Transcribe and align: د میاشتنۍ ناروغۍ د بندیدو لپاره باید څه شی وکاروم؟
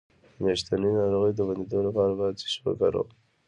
د 0.35 0.37
میاشتنۍ 0.43 0.91
ناروغۍ 0.99 1.31
د 1.35 1.39
بندیدو 1.47 1.79
لپاره 1.87 2.13
باید 2.19 2.39
څه 2.41 2.47
شی 2.51 2.59
وکاروم؟ 2.63 3.09